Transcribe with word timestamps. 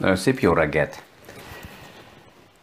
Nagyon 0.00 0.16
szép 0.16 0.38
jó 0.38 0.52
reggelt! 0.52 1.02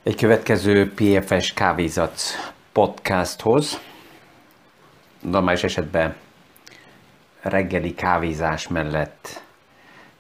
Egy 0.04 0.16
következő 0.16 0.94
PFS 0.94 1.54
Kávézac 1.54 2.34
podcasthoz. 2.72 3.80
Normális 5.22 5.64
esetben 5.64 6.16
reggeli 7.42 7.94
kávézás 7.94 8.68
mellett 8.68 9.42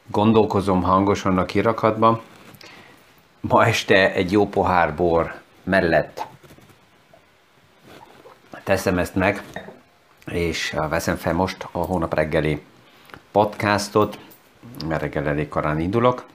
gondolkozom 0.06 0.84
hangosan 0.84 1.38
a 1.38 1.46
kirakatban. 1.46 2.22
Ma 3.40 3.66
este 3.66 4.14
egy 4.14 4.32
jó 4.32 4.48
pohár 4.48 4.96
bor 4.96 5.42
mellett 5.64 6.26
teszem 8.64 8.98
ezt 8.98 9.16
meg, 9.16 9.44
és 10.26 10.76
veszem 10.90 11.16
fel 11.16 11.34
most 11.34 11.68
a 11.72 11.80
hónap 11.80 12.14
reggeli 12.14 12.62
podcastot, 13.32 14.20
mert 14.88 15.02
reggel 15.02 15.28
elég 15.28 15.48
korán 15.48 15.80
indulok. 15.80 16.26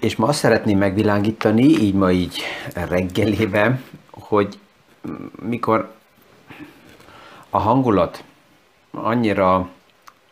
És 0.00 0.16
ma 0.16 0.26
azt 0.26 0.38
szeretném 0.38 0.78
megvilágítani, 0.78 1.64
így 1.64 1.94
ma 1.94 2.10
így 2.10 2.40
reggelében, 2.74 3.82
hogy 4.10 4.58
mikor 5.42 5.94
a 7.50 7.58
hangulat 7.58 8.24
annyira 8.90 9.68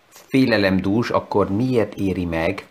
félelemdús, 0.09 1.11
akkor 1.11 1.51
miért 1.51 1.95
éri 1.95 2.25
meg 2.25 2.67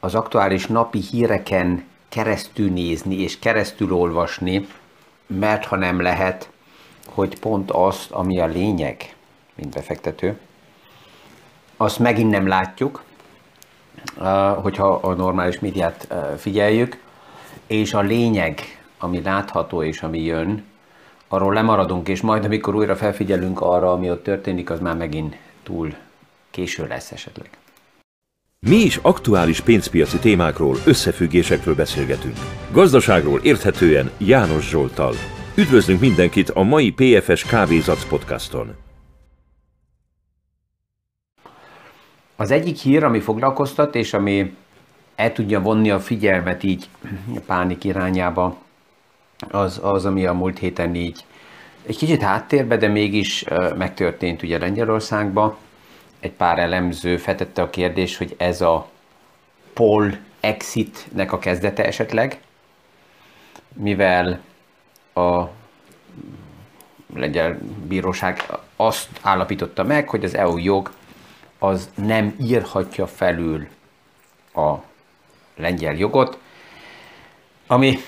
az 0.00 0.14
aktuális 0.14 0.66
napi 0.66 1.00
híreken 1.00 1.84
keresztül 2.08 2.70
nézni 2.70 3.20
és 3.20 3.38
keresztül 3.38 3.92
olvasni, 3.92 4.66
mert 5.26 5.64
ha 5.64 5.76
nem 5.76 6.00
lehet, 6.00 6.50
hogy 7.06 7.38
pont 7.38 7.70
azt, 7.70 8.10
ami 8.10 8.40
a 8.40 8.46
lényeg, 8.46 9.14
mint 9.54 9.74
befektető, 9.74 10.38
azt 11.76 11.98
megint 11.98 12.30
nem 12.30 12.46
látjuk, 12.46 13.04
hogyha 14.62 14.94
a 14.94 15.14
normális 15.14 15.58
médiát 15.58 16.14
figyeljük, 16.36 16.98
és 17.66 17.94
a 17.94 18.00
lényeg, 18.00 18.60
ami 18.98 19.22
látható 19.22 19.82
és 19.82 20.02
ami 20.02 20.22
jön, 20.22 20.64
arról 21.28 21.54
lemaradunk, 21.54 22.08
és 22.08 22.20
majd 22.20 22.44
amikor 22.44 22.74
újra 22.74 22.96
felfigyelünk 22.96 23.60
arra, 23.60 23.92
ami 23.92 24.10
ott 24.10 24.22
történik, 24.22 24.70
az 24.70 24.80
már 24.80 24.96
megint 24.96 25.36
túl 25.62 25.94
késő 26.50 26.86
lesz 26.86 27.12
esetleg. 27.12 27.48
Mi 28.66 28.76
is 28.76 28.98
aktuális 29.02 29.60
pénzpiaci 29.60 30.18
témákról, 30.18 30.76
összefüggésekről 30.84 31.74
beszélgetünk. 31.74 32.36
Gazdaságról 32.72 33.40
érthetően 33.42 34.10
János 34.18 34.68
Zsoltal. 34.68 35.14
Üdvözlünk 35.54 36.00
mindenkit 36.00 36.50
a 36.50 36.62
mai 36.62 36.92
PFS 36.92 37.44
Kávézac 37.44 38.04
podcaston! 38.08 38.85
Az 42.36 42.50
egyik 42.50 42.76
hír, 42.76 43.04
ami 43.04 43.20
foglalkoztat, 43.20 43.94
és 43.94 44.12
ami 44.12 44.56
el 45.14 45.32
tudja 45.32 45.60
vonni 45.60 45.90
a 45.90 46.00
figyelmet 46.00 46.62
így 46.62 46.88
pánik 47.46 47.84
irányába, 47.84 48.56
az, 49.50 49.80
az, 49.82 50.04
ami 50.04 50.26
a 50.26 50.32
múlt 50.32 50.58
héten 50.58 50.94
így 50.94 51.24
egy 51.86 51.96
kicsit 51.96 52.22
háttérbe, 52.22 52.76
de 52.76 52.88
mégis 52.88 53.44
megtörtént 53.76 54.42
ugye 54.42 54.58
Lengyelországban. 54.58 55.56
Egy 56.20 56.32
pár 56.32 56.58
elemző 56.58 57.16
fetette 57.16 57.62
a 57.62 57.70
kérdés, 57.70 58.16
hogy 58.16 58.34
ez 58.38 58.60
a 58.60 58.88
Pol 59.72 60.18
exitnek 60.40 61.32
a 61.32 61.38
kezdete 61.38 61.84
esetleg, 61.84 62.40
mivel 63.72 64.40
a 65.14 65.44
lengyel 67.14 67.58
bíróság 67.86 68.46
azt 68.76 69.08
állapította 69.22 69.84
meg, 69.84 70.08
hogy 70.08 70.24
az 70.24 70.34
EU 70.34 70.58
jog 70.58 70.90
az 71.58 71.90
nem 71.94 72.34
írhatja 72.40 73.06
felül 73.06 73.66
a 74.54 74.74
lengyel 75.56 75.94
jogot, 75.94 76.38
ami 77.66 77.98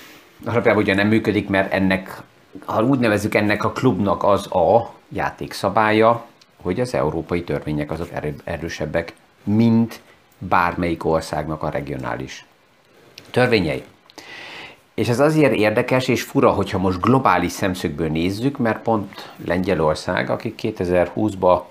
alapjában 0.45 0.81
ugye 0.81 0.93
nem 0.93 1.07
működik, 1.07 1.49
mert 1.49 1.73
ennek, 1.73 2.21
ha 2.65 2.83
úgy 2.83 2.99
nevezzük, 2.99 3.35
ennek 3.35 3.63
a 3.63 3.71
klubnak 3.71 4.23
az 4.23 4.51
a 4.51 4.93
játékszabálya, 5.09 6.25
hogy 6.61 6.79
az 6.79 6.93
európai 6.93 7.43
törvények 7.43 7.91
azok 7.91 8.09
erősebbek, 8.43 9.13
mint 9.43 10.01
bármelyik 10.37 11.05
országnak 11.05 11.63
a 11.63 11.69
regionális 11.69 12.45
törvényei. 13.31 13.83
És 14.93 15.07
ez 15.07 15.19
azért 15.19 15.53
érdekes 15.53 16.07
és 16.07 16.21
fura, 16.21 16.51
hogyha 16.51 16.77
most 16.77 17.01
globális 17.01 17.51
szemszögből 17.51 18.09
nézzük, 18.09 18.57
mert 18.57 18.81
pont 18.81 19.33
Lengyelország, 19.45 20.29
akik 20.29 20.59
2020-ban 20.63 21.61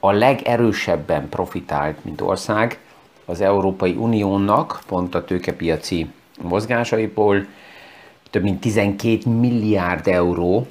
a 0.00 0.12
legerősebben 0.12 1.28
profitált, 1.28 2.04
mint 2.04 2.20
ország, 2.20 2.78
az 3.24 3.40
Európai 3.40 3.92
Uniónak 3.92 4.80
pont 4.86 5.14
a 5.14 5.24
tőkepiaci 5.24 6.10
mozgásaiból 6.42 7.46
több 8.30 8.42
mint 8.42 8.60
12 8.60 9.30
milliárd 9.30 10.06
euró 10.08 10.66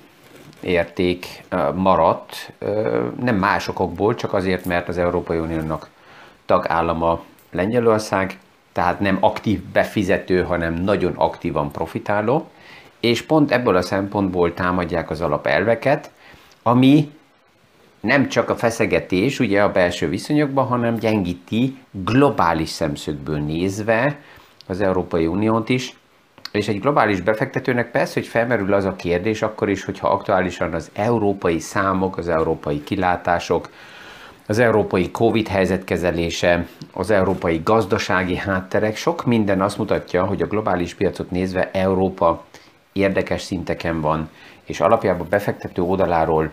érték 0.60 1.44
maradt, 1.76 2.52
nem 3.20 3.36
másokokból, 3.36 4.16
csak 4.16 4.34
azért, 4.34 4.66
mert 4.66 4.88
az 4.88 4.98
Európai 4.98 5.38
Uniónak 5.38 5.90
tagállama 6.46 7.24
Lengyelország, 7.52 8.40
tehát 8.72 9.00
nem 9.00 9.18
aktív 9.20 9.64
befizető, 9.64 10.44
hanem 10.44 10.74
nagyon 10.74 11.14
aktívan 11.16 11.72
profitáló, 11.72 12.50
és 13.00 13.22
pont 13.22 13.52
ebből 13.52 13.76
a 13.76 13.82
szempontból 13.82 14.54
támadják 14.54 15.10
az 15.10 15.22
alapelveket, 15.22 16.12
ami 16.64 17.12
nem 18.06 18.28
csak 18.28 18.50
a 18.50 18.56
feszegetés 18.56 19.40
ugye 19.40 19.64
a 19.64 19.72
belső 19.72 20.10
viszonyokban, 20.10 20.66
hanem 20.66 20.96
gyengíti 20.96 21.78
globális 21.92 22.70
szemszögből 22.70 23.40
nézve 23.40 24.20
az 24.68 24.82
Európai 24.82 25.28
Uniót 25.28 25.70
is, 25.70 25.94
és 26.52 26.68
egy 26.68 26.80
globális 26.80 27.22
befektetőnek 27.22 27.92
persze, 27.92 28.14
hogy 28.14 28.28
felmerül 28.28 28.74
az 28.74 28.86
a 28.86 28.96
kérdés 28.96 29.42
akkor 29.42 29.70
is, 29.70 29.84
hogyha 29.84 30.08
aktuálisan 30.08 30.74
az 30.74 30.90
európai 30.94 31.60
számok, 31.60 32.18
az 32.18 32.30
európai 32.30 32.84
kilátások, 32.84 33.70
az 34.48 34.60
európai 34.60 35.12
Covid 35.12 35.48
helyzetkezelése, 35.48 36.68
az 36.94 37.10
európai 37.10 37.62
gazdasági 37.64 38.36
hátterek, 38.36 38.96
sok 38.96 39.26
minden 39.26 39.62
azt 39.62 39.78
mutatja, 39.78 40.26
hogy 40.26 40.42
a 40.42 40.48
globális 40.48 40.94
piacot 40.94 41.32
nézve 41.32 41.70
Európa 41.72 42.44
érdekes 42.94 43.42
szinteken 43.42 44.02
van, 44.02 44.30
és 44.64 44.80
alapjában 44.80 45.28
befektető 45.30 45.82
oldaláról 45.82 46.52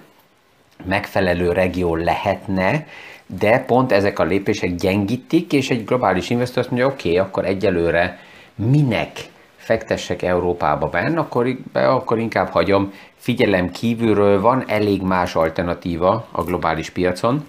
megfelelő 0.85 1.53
regió 1.53 1.97
lehetne, 1.97 2.87
de 3.27 3.59
pont 3.59 3.93
ezek 3.93 4.19
a 4.19 4.25
lépések 4.25 4.75
gyengítik, 4.75 5.53
és 5.53 5.71
egy 5.71 5.85
globális 5.85 6.31
investor 6.31 6.59
azt 6.59 6.71
mondja, 6.71 6.89
oké, 6.89 7.09
okay, 7.09 7.21
akkor 7.21 7.45
egyelőre 7.45 8.19
minek 8.55 9.11
fektessek 9.57 10.23
Európába 10.23 10.89
benne, 10.89 11.21
akkor, 11.21 11.57
be, 11.73 11.89
akkor 11.89 12.19
inkább 12.19 12.49
hagyom, 12.49 12.93
figyelem 13.17 13.71
kívülről 13.71 14.41
van 14.41 14.65
elég 14.67 15.03
más 15.03 15.35
alternatíva 15.35 16.27
a 16.31 16.43
globális 16.43 16.91
piacon. 16.91 17.45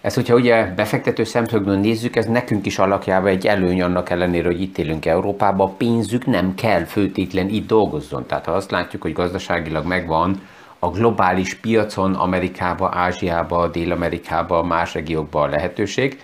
Ezt, 0.00 0.14
hogyha 0.14 0.34
ugye 0.34 0.64
befektető 0.64 1.24
szemszögből 1.24 1.76
nézzük, 1.76 2.16
ez 2.16 2.26
nekünk 2.26 2.66
is 2.66 2.78
alakjába 2.78 3.28
egy 3.28 3.46
előny 3.46 3.82
annak 3.82 4.10
ellenére, 4.10 4.46
hogy 4.46 4.60
itt 4.60 4.78
élünk 4.78 5.06
Európában, 5.06 5.76
pénzük 5.76 6.26
nem 6.26 6.54
kell 6.54 6.84
főtétlen 6.84 7.48
itt 7.48 7.66
dolgozzon. 7.66 8.26
Tehát 8.26 8.44
ha 8.44 8.52
azt 8.52 8.70
látjuk, 8.70 9.02
hogy 9.02 9.12
gazdaságilag 9.12 9.86
megvan 9.86 10.40
a 10.82 10.90
globális 10.90 11.54
piacon, 11.54 12.14
Amerikába, 12.14 12.90
Ázsiába, 12.94 13.68
Dél-Amerikába, 13.68 14.62
más 14.62 14.94
regiókba 14.94 15.40
a 15.40 15.46
lehetőség, 15.46 16.20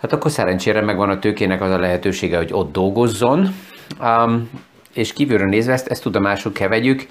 hát 0.00 0.12
akkor 0.12 0.30
szerencsére 0.30 0.80
megvan 0.80 1.10
a 1.10 1.18
tőkének 1.18 1.62
az 1.62 1.70
a 1.70 1.78
lehetősége, 1.78 2.36
hogy 2.36 2.52
ott 2.52 2.72
dolgozzon, 2.72 3.54
um, 4.00 4.50
és 4.92 5.12
kívülről 5.12 5.48
nézve 5.48 5.72
ezt, 5.72 5.86
ezt 5.86 6.02
tudomásul 6.02 6.52
kell 6.52 6.68
vegyük. 6.68 7.08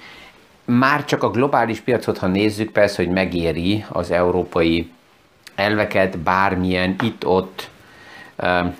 Már 0.64 1.04
csak 1.04 1.22
a 1.22 1.30
globális 1.30 1.80
piacot, 1.80 2.18
ha 2.18 2.26
nézzük, 2.26 2.70
persze, 2.70 3.04
hogy 3.04 3.12
megéri 3.12 3.84
az 3.88 4.10
európai 4.10 4.90
elveket 5.54 6.18
bármilyen 6.18 6.96
itt-ott 7.02 7.70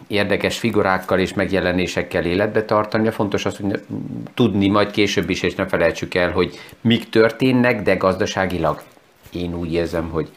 érdekes 0.07 0.59
figurákkal 0.59 1.19
és 1.19 1.35
megjelenésekkel 1.35 2.25
életbe 2.25 2.65
tartani. 2.65 3.11
Fontos 3.11 3.45
az, 3.45 3.57
hogy 3.57 3.83
tudni 4.35 4.69
majd 4.69 4.91
később 4.91 5.31
is, 5.31 5.43
és 5.43 5.55
ne 5.55 5.67
felejtsük 5.67 6.15
el, 6.15 6.31
hogy 6.31 6.59
mik 6.81 7.09
történnek, 7.09 7.83
de 7.83 7.95
gazdaságilag 7.95 8.83
én 9.33 9.55
úgy 9.55 9.73
érzem, 9.73 10.09
hogy 10.09 10.29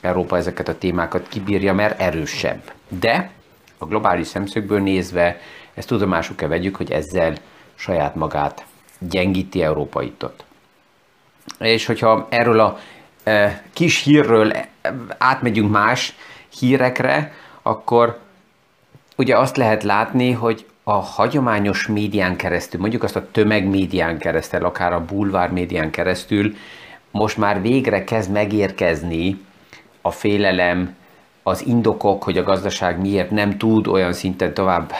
Európa 0.00 0.36
ezeket 0.36 0.68
a 0.68 0.78
témákat 0.78 1.28
kibírja, 1.28 1.74
mert 1.74 2.00
erősebb. 2.00 2.72
De 2.88 3.30
a 3.78 3.86
globális 3.86 4.26
szemszögből 4.26 4.80
nézve 4.80 5.40
ezt 5.74 5.88
tudomásuk 5.88 6.36
kell 6.36 6.48
vegyük, 6.48 6.76
hogy 6.76 6.90
ezzel 6.90 7.34
saját 7.74 8.14
magát 8.14 8.64
gyengíti 8.98 9.62
Európa 9.62 10.02
itt 10.02 10.24
ott. 10.24 10.44
És 11.58 11.86
hogyha 11.86 12.26
erről 12.30 12.60
a 12.60 12.78
e, 13.22 13.62
kis 13.72 14.02
hírről 14.02 14.52
átmegyünk 15.18 15.70
más 15.70 16.16
hírekre, 16.58 17.32
akkor 17.62 18.18
ugye 19.20 19.38
azt 19.38 19.56
lehet 19.56 19.82
látni, 19.82 20.32
hogy 20.32 20.66
a 20.84 20.92
hagyományos 20.92 21.86
médián 21.86 22.36
keresztül, 22.36 22.80
mondjuk 22.80 23.02
azt 23.02 23.16
a 23.16 23.30
tömegmédián 23.30 24.18
keresztül, 24.18 24.64
akár 24.64 24.92
a 24.92 25.04
bulvár 25.04 25.50
médián 25.50 25.90
keresztül, 25.90 26.54
most 27.10 27.36
már 27.36 27.62
végre 27.62 28.04
kezd 28.04 28.30
megérkezni 28.30 29.40
a 30.00 30.10
félelem 30.10 30.96
az 31.42 31.66
indokok, 31.66 32.22
hogy 32.22 32.38
a 32.38 32.42
gazdaság 32.42 33.00
miért 33.00 33.30
nem 33.30 33.58
tud 33.58 33.86
olyan 33.86 34.12
szinten 34.12 34.54
tovább 34.54 34.90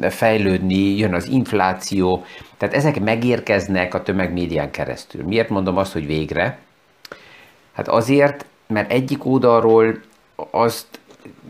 fejlődni, 0.00 0.96
jön 0.96 1.14
az 1.14 1.28
infláció, 1.28 2.24
tehát 2.56 2.74
ezek 2.74 3.00
megérkeznek 3.00 3.94
a 3.94 4.02
tömegmédián 4.02 4.70
keresztül. 4.70 5.24
Miért 5.24 5.48
mondom 5.48 5.76
azt, 5.76 5.92
hogy 5.92 6.06
végre? 6.06 6.58
Hát 7.72 7.88
azért, 7.88 8.46
mert 8.66 8.92
egyik 8.92 9.24
oldalról 9.24 10.00
azt 10.50 10.86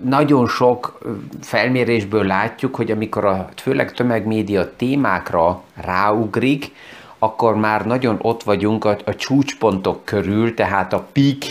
nagyon 0.04 0.46
sok 0.48 0.98
felmérésből 1.42 2.24
látjuk, 2.24 2.74
hogy 2.74 2.90
amikor 2.90 3.24
a 3.24 3.48
főleg 3.56 3.92
tömegmédia 3.92 4.76
témákra 4.76 5.62
ráugrik, 5.74 6.72
akkor 7.18 7.56
már 7.56 7.86
nagyon 7.86 8.18
ott 8.22 8.42
vagyunk 8.42 8.84
a, 8.84 8.96
a 9.04 9.14
csúcspontok 9.14 10.04
körül, 10.04 10.54
tehát 10.54 10.92
a 10.92 11.06
peak 11.12 11.42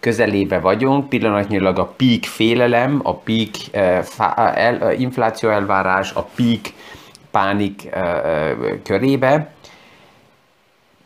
közelébe 0.00 0.58
vagyunk, 0.58 1.08
pillanatnyilag 1.08 1.78
a 1.78 1.94
peak 1.96 2.24
félelem, 2.24 3.00
a 3.02 3.14
peak 3.14 3.48
uh, 3.72 4.58
el, 4.58 4.78
uh, 4.80 5.00
infláció 5.00 5.48
elvárás, 5.48 6.12
a 6.12 6.28
peak 6.36 6.60
pánik 7.30 7.88
uh, 7.94 8.82
körébe. 8.82 9.50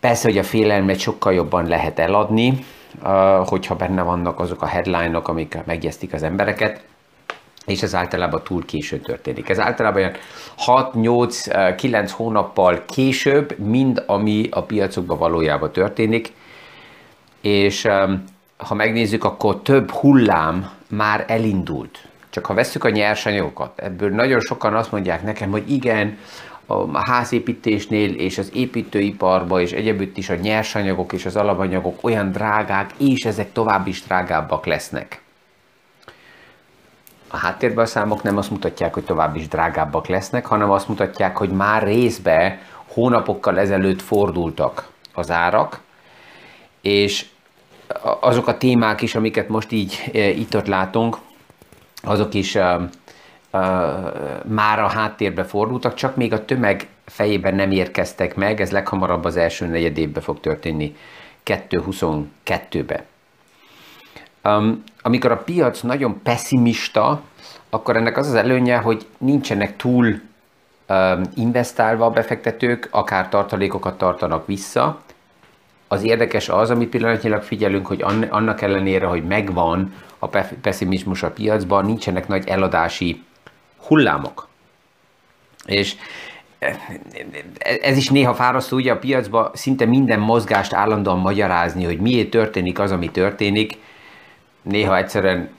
Persze, 0.01 0.29
hogy 0.29 0.39
a 0.39 0.43
félelmet 0.43 0.99
sokkal 0.99 1.33
jobban 1.33 1.67
lehet 1.67 1.99
eladni, 1.99 2.65
hogyha 3.45 3.77
benne 3.77 4.03
vannak 4.03 4.41
azok 4.41 4.63
a 4.63 4.67
headline-ok, 4.67 5.29
amik 5.29 5.59
megjesztik 5.65 6.13
az 6.13 6.23
embereket, 6.23 6.85
és 7.67 7.83
ez 7.83 7.95
általában 7.95 8.43
túl 8.45 8.65
késő 8.65 8.99
történik. 8.99 9.49
Ez 9.49 9.59
általában 9.59 10.03
olyan 10.03 10.13
6-8-9 10.67 12.11
hónappal 12.15 12.83
később, 12.87 13.59
mind 13.59 14.03
ami 14.07 14.49
a 14.51 14.63
piacokban 14.63 15.19
valójában 15.19 15.73
történik, 15.73 16.33
és 17.41 17.89
ha 18.57 18.75
megnézzük, 18.75 19.25
akkor 19.25 19.61
több 19.63 19.91
hullám 19.91 20.71
már 20.89 21.25
elindult. 21.29 21.99
Csak 22.31 22.47
ha 22.47 22.55
vesszük 22.55 22.85
a 22.85 22.91
nyersanyagokat, 22.91 23.81
ebből 23.81 24.11
nagyon 24.11 24.41
sokan 24.41 24.75
azt 24.75 24.93
mondják 24.93 25.23
nekem, 25.23 25.51
hogy 25.51 25.71
igen, 25.71 26.19
a 26.71 26.99
házépítésnél 26.99 28.15
és 28.15 28.39
az 28.39 28.51
építőiparban 28.55 29.61
és 29.61 29.73
egyebütt 29.73 30.17
is 30.17 30.31
a 30.31 30.35
nyersanyagok 30.35 31.13
és 31.13 31.27
az 31.27 31.37
alapanyagok 31.37 31.99
olyan 32.05 32.33
drágák, 32.33 32.91
és 32.97 33.25
ezek 33.25 33.53
tovább 33.53 33.87
is 33.87 34.03
drágábbak 34.03 34.67
lesznek. 34.67 35.23
A 37.29 37.37
háttérben 37.37 37.85
a 37.85 37.89
számok 37.89 38.23
nem 38.23 38.37
azt 38.37 38.51
mutatják, 38.51 38.95
hogy 38.95 39.05
tovább 39.05 39.37
is 39.37 39.49
drágábbak 39.49 40.07
lesznek, 40.07 40.47
hanem 40.47 40.71
azt 40.71 40.89
mutatják, 40.89 41.37
hogy 41.37 41.51
már 41.51 41.83
részbe 41.83 42.61
hónapokkal 42.87 43.59
ezelőtt 43.59 44.03
fordultak 44.03 44.89
az 45.15 45.31
árak, 45.31 45.81
és 46.81 47.27
azok 48.21 48.47
a 48.47 48.59
témák 48.59 49.03
is, 49.03 49.15
amiket 49.15 49.49
most 49.49 49.73
így 49.73 50.11
e, 50.13 50.29
itt-ott 50.29 50.67
látunk, 50.67 51.17
azok 52.03 52.35
is 52.35 52.55
e, 52.55 52.89
már 54.45 54.79
a 54.79 54.89
háttérbe 54.89 55.45
fordultak, 55.45 55.95
csak 55.95 56.17
még 56.17 56.33
a 56.33 56.45
tömeg 56.45 56.87
fejében 57.05 57.55
nem 57.55 57.71
érkeztek 57.71 58.35
meg, 58.35 58.61
ez 58.61 58.71
leghamarabb 58.71 59.25
az 59.25 59.37
első 59.37 59.67
negyed 59.67 59.99
évben 59.99 60.23
fog 60.23 60.41
történni, 60.41 60.97
2022-be. 61.45 63.05
Um, 64.45 64.83
amikor 65.03 65.31
a 65.31 65.37
piac 65.37 65.81
nagyon 65.81 66.23
pessimista, 66.23 67.21
akkor 67.71 67.97
ennek 67.97 68.17
az 68.17 68.27
az 68.27 68.35
előnye, 68.35 68.77
hogy 68.77 69.07
nincsenek 69.19 69.77
túl 69.77 70.07
um, 70.89 71.23
investálva 71.35 72.05
a 72.05 72.11
befektetők, 72.11 72.89
akár 72.91 73.29
tartalékokat 73.29 73.99
tartanak 73.99 74.47
vissza. 74.47 75.01
Az 75.89 76.03
érdekes 76.03 76.49
az, 76.49 76.71
amit 76.71 76.89
pillanatnyilag 76.89 77.43
figyelünk, 77.43 77.87
hogy 77.87 78.05
annak 78.31 78.61
ellenére, 78.63 79.07
hogy 79.07 79.27
megvan 79.27 79.95
a 80.19 80.27
pessimizmus 80.61 81.23
a 81.23 81.31
piacban, 81.31 81.85
nincsenek 81.85 82.29
nagy 82.29 82.49
eladási 82.49 83.25
hullámok. 83.87 84.49
És 85.67 85.97
ez 87.83 87.97
is 87.97 88.09
néha 88.09 88.35
fárasztó, 88.35 88.77
ugye 88.77 88.93
a 88.93 88.99
piacban 88.99 89.51
szinte 89.55 89.85
minden 89.85 90.21
mozgást 90.21 90.73
állandóan 90.73 91.19
magyarázni, 91.19 91.85
hogy 91.85 91.99
miért 91.99 92.31
történik 92.31 92.79
az, 92.79 92.91
ami 92.91 93.11
történik. 93.11 93.77
Néha 94.63 94.97
egyszerűen 94.97 95.51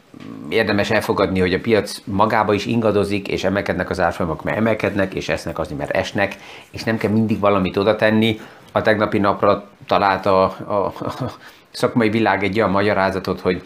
érdemes 0.49 0.89
elfogadni, 0.89 1.39
hogy 1.39 1.53
a 1.53 1.59
piac 1.59 2.01
magába 2.03 2.53
is 2.53 2.65
ingadozik, 2.65 3.27
és 3.27 3.43
emelkednek 3.43 3.89
az 3.89 3.99
árfolyamok, 3.99 4.43
mert 4.43 4.57
emelkednek, 4.57 5.13
és 5.13 5.29
esznek 5.29 5.59
azért, 5.59 5.77
mert 5.77 5.91
esnek, 5.91 6.35
és 6.71 6.83
nem 6.83 6.97
kell 6.97 7.11
mindig 7.11 7.39
valamit 7.39 7.77
oda 7.77 7.95
tenni. 7.95 8.39
A 8.71 8.81
tegnapi 8.81 9.17
napra 9.17 9.69
találta 9.85 10.43
a, 10.43 10.73
a, 10.73 10.85
a 10.85 11.31
szakmai 11.71 12.09
világ 12.09 12.43
egy 12.43 12.57
olyan 12.57 12.71
magyarázatot, 12.71 13.39
hogy 13.39 13.61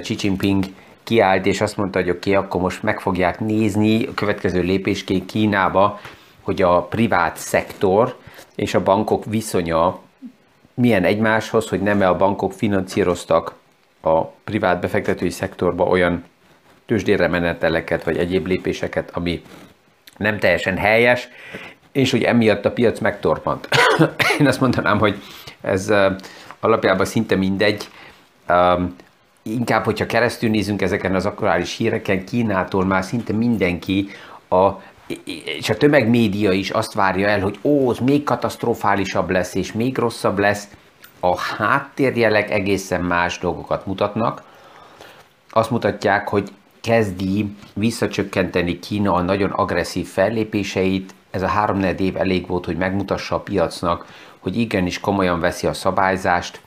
Xi 0.00 0.16
Jinping 0.18 0.64
kiállt, 1.04 1.46
és 1.46 1.60
azt 1.60 1.76
mondta, 1.76 1.98
hogy 1.98 2.10
oké, 2.10 2.30
okay, 2.30 2.44
akkor 2.44 2.60
most 2.60 2.82
meg 2.82 3.00
fogják 3.00 3.40
nézni 3.40 4.06
a 4.06 4.14
következő 4.14 4.60
lépésként 4.60 5.26
Kínába, 5.26 6.00
hogy 6.40 6.62
a 6.62 6.82
privát 6.82 7.36
szektor 7.36 8.16
és 8.54 8.74
a 8.74 8.82
bankok 8.82 9.24
viszonya 9.24 10.00
milyen 10.74 11.04
egymáshoz, 11.04 11.68
hogy 11.68 11.80
nem-e 11.80 12.08
a 12.08 12.16
bankok 12.16 12.52
finanszíroztak 12.52 13.54
a 14.00 14.24
privát 14.24 14.80
befektetői 14.80 15.30
szektorba 15.30 15.84
olyan 15.84 16.24
tőzsdére 16.86 17.28
meneteleket, 17.28 18.04
vagy 18.04 18.16
egyéb 18.16 18.46
lépéseket, 18.46 19.10
ami 19.12 19.42
nem 20.16 20.38
teljesen 20.38 20.76
helyes, 20.76 21.28
és 21.92 22.10
hogy 22.10 22.22
emiatt 22.22 22.64
a 22.64 22.72
piac 22.72 22.98
megtorpant. 22.98 23.68
Én 24.38 24.46
azt 24.46 24.60
mondanám, 24.60 24.98
hogy 24.98 25.22
ez 25.60 25.92
alapjában 26.60 27.06
szinte 27.06 27.36
mindegy 27.36 27.88
inkább, 29.42 29.84
hogyha 29.84 30.06
keresztül 30.06 30.50
nézünk 30.50 30.82
ezeken 30.82 31.14
az 31.14 31.26
aktuális 31.26 31.76
híreken, 31.76 32.24
Kínától 32.24 32.84
már 32.84 33.04
szinte 33.04 33.32
mindenki 33.32 34.08
a 34.48 34.70
és 35.58 35.68
a 35.68 35.76
tömegmédia 35.76 36.52
is 36.52 36.70
azt 36.70 36.92
várja 36.92 37.28
el, 37.28 37.40
hogy 37.40 37.58
ó, 37.62 37.88
az 37.88 37.98
még 37.98 38.24
katasztrofálisabb 38.24 39.30
lesz, 39.30 39.54
és 39.54 39.72
még 39.72 39.98
rosszabb 39.98 40.38
lesz. 40.38 40.68
A 41.20 41.38
háttérjelek 41.38 42.50
egészen 42.50 43.00
más 43.00 43.38
dolgokat 43.38 43.86
mutatnak. 43.86 44.42
Azt 45.50 45.70
mutatják, 45.70 46.28
hogy 46.28 46.52
kezdi 46.80 47.56
visszacsökkenteni 47.74 48.78
Kína 48.78 49.14
a 49.14 49.22
nagyon 49.22 49.50
agresszív 49.50 50.06
fellépéseit. 50.06 51.14
Ez 51.30 51.42
a 51.42 51.46
három 51.46 51.82
év 51.82 52.16
elég 52.16 52.46
volt, 52.46 52.64
hogy 52.64 52.76
megmutassa 52.76 53.34
a 53.34 53.40
piacnak, 53.40 54.06
hogy 54.38 54.56
igenis 54.56 55.00
komolyan 55.00 55.40
veszi 55.40 55.66
a 55.66 55.72
szabályzást, 55.72 56.60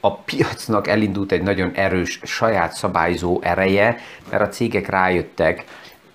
a 0.00 0.14
piacnak 0.14 0.88
elindult 0.88 1.32
egy 1.32 1.42
nagyon 1.42 1.70
erős 1.74 2.20
saját 2.22 2.72
szabályzó 2.72 3.40
ereje, 3.42 3.96
mert 4.30 4.42
a 4.42 4.48
cégek 4.48 4.88
rájöttek, 4.88 5.64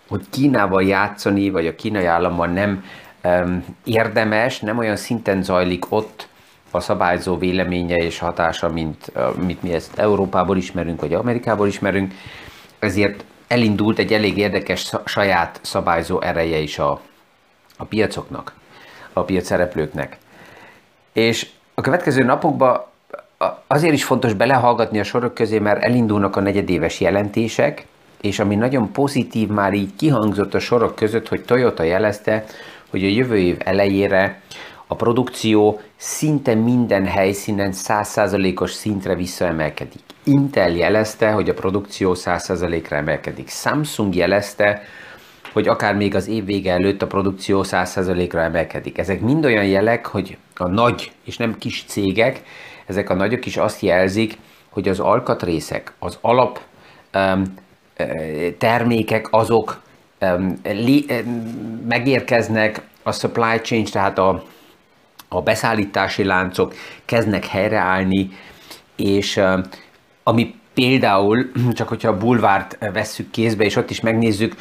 hogy 0.07 0.21
Kínával 0.29 0.83
játszani, 0.83 1.50
vagy 1.50 1.67
a 1.67 1.75
kínai 1.75 2.05
államban 2.05 2.50
nem 2.50 2.83
um, 3.24 3.65
érdemes, 3.83 4.60
nem 4.60 4.77
olyan 4.77 4.95
szinten 4.95 5.43
zajlik 5.43 5.91
ott 5.91 6.27
a 6.71 6.79
szabályzó 6.79 7.38
véleménye 7.38 7.95
és 7.95 8.19
hatása, 8.19 8.69
mint, 8.69 9.12
mint 9.45 9.62
mi 9.62 9.74
ezt 9.74 10.00
Európából 10.00 10.57
ismerünk, 10.57 11.01
vagy 11.01 11.13
Amerikából 11.13 11.67
ismerünk, 11.67 12.13
ezért 12.79 13.25
elindult 13.48 14.00
egy 14.00 14.13
elég 14.13 14.38
érdekes 14.38 14.91
saját 15.05 15.60
szabályzó 15.62 16.21
ereje 16.21 16.57
is 16.57 16.79
a, 16.79 17.01
a 17.77 17.83
piacoknak, 17.83 18.53
a 19.13 19.24
piac 19.24 19.45
szereplőknek. 19.45 20.17
És 21.13 21.50
a 21.74 21.81
következő 21.81 22.24
napokban 22.24 22.86
azért 23.68 23.94
is 23.94 24.04
fontos 24.04 24.34
belehallgatni 24.34 25.00
a 25.00 25.04
sorok 25.04 25.34
közé, 25.34 25.60
mert 25.60 25.84
elindulnak 25.84 26.36
a 26.36 26.42
negyedéves 26.42 27.00
jelentések, 27.00 27.86
és 28.22 28.39
ami 28.39 28.56
nagyon 28.56 28.92
pozitív 28.92 29.48
már 29.48 29.74
így 29.74 29.96
kihangzott 29.96 30.54
a 30.54 30.60
sorok 30.60 30.96
között, 30.96 31.27
hogy 31.27 31.46
Toyota 31.46 31.84
jelezte, 31.84 32.46
hogy 32.89 33.04
a 33.04 33.08
jövő 33.08 33.38
év 33.38 33.58
elejére 33.60 34.42
a 34.88 34.96
produkció 34.96 35.82
szinte 35.96 36.54
minden 36.54 37.06
helyszínen 37.06 37.72
100%-os 37.74 38.72
szintre 38.72 39.15
visszaemelkedik. 39.15 40.01
Intel 40.24 40.70
jelezte, 40.70 41.32
hogy 41.32 41.50
a 41.50 41.54
produkció 41.54 42.15
100%-ra 42.15 42.96
emelkedik. 42.96 43.50
Samsung 43.50 44.15
jelezte, 44.15 44.82
hogy 45.54 45.68
akár 45.68 45.96
még 45.96 46.15
az 46.15 46.27
év 46.27 46.46
vége 46.46 46.72
előtt 46.72 47.01
a 47.01 47.08
produkció 47.08 47.63
100%-ra 47.68 48.42
emelkedik. 48.42 48.98
Ezek 48.98 49.22
mind 49.22 49.46
olyan 49.46 49.65
jelek, 49.65 50.06
hogy 50.06 50.38
a 50.56 50.68
nagy 50.68 51.12
és 51.24 51.38
nem 51.38 51.58
kis 51.58 51.84
cégek 51.88 52.42
ezek 52.86 53.10
a 53.10 53.13
nagyok 53.13 53.46
is 53.46 53.58
azt 53.58 53.82
jelzik, 53.82 54.38
hogy 54.70 54.88
az 54.88 55.00
alkatrészek, 55.00 55.94
az 56.00 56.18
alap 56.22 56.60
um, 57.13 57.54
termékek 58.58 59.27
azok 59.32 59.82
um, 60.22 60.60
li, 60.63 61.06
um, 61.10 61.30
megérkeznek, 61.88 62.82
a 63.04 63.12
supply 63.12 63.60
chain, 63.62 63.86
tehát 63.86 64.18
a, 64.18 64.44
a 65.27 65.42
beszállítási 65.42 66.24
láncok 66.24 66.74
kezdnek 67.06 67.46
helyreállni, 67.46 68.30
és 68.96 69.38
um, 69.38 69.62
ami 70.24 70.56
például, 70.74 71.51
csak 71.77 71.88
hogyha 71.88 72.10
a 72.10 72.18
bulvárt 72.18 72.77
vesszük 72.94 73.32
kézbe, 73.32 73.63
és 73.63 73.75
ott 73.75 73.89
is 73.89 74.01
megnézzük, 74.01 74.56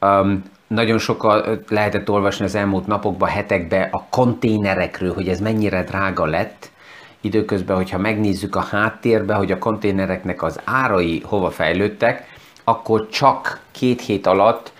um, 0.00 0.42
nagyon 0.66 0.98
sokkal 0.98 1.62
lehetett 1.68 2.10
olvasni 2.10 2.44
az 2.44 2.54
elmúlt 2.54 2.86
napokban, 2.86 3.28
hetekben 3.28 3.88
a 3.90 4.04
konténerekről, 4.10 5.14
hogy 5.14 5.28
ez 5.28 5.40
mennyire 5.40 5.82
drága 5.82 6.24
lett, 6.24 6.70
időközben, 7.20 7.76
hogyha 7.76 7.98
megnézzük 7.98 8.56
a 8.56 8.60
háttérbe, 8.60 9.34
hogy 9.34 9.52
a 9.52 9.58
konténereknek 9.58 10.42
az 10.42 10.60
árai 10.64 11.22
hova 11.24 11.50
fejlődtek, 11.50 12.36
akkor 12.64 13.08
csak 13.08 13.60
két 13.70 14.00
hét 14.00 14.26
alatt 14.26 14.72